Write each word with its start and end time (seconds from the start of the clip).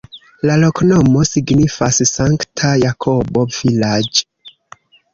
La 0.49 0.53
loknomo 0.63 1.25
signifas: 1.33 2.01
Sankta-Jakobo-vilaĝ'. 2.15 4.29